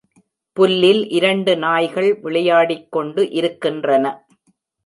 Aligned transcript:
புல்லில் 0.57 1.01
இரண்டு 1.09 1.53
நாய்கள் 1.57 2.09
விளையாடிக்கொண்டு 2.23 3.23
இருக்கின்றன 3.31 4.05